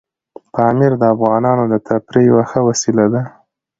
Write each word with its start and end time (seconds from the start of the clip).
پامیر 0.53 0.93
د 0.97 1.03
افغانانو 1.13 1.63
د 1.71 1.75
تفریح 1.87 2.25
یوه 2.29 2.43
ښه 2.49 2.59
وسیله 2.69 3.05
ده. 3.13 3.21